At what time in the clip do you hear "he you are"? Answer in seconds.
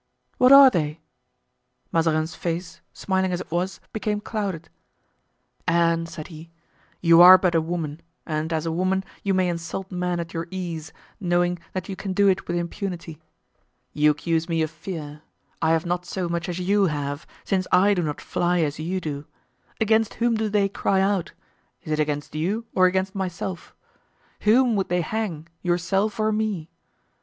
6.29-7.37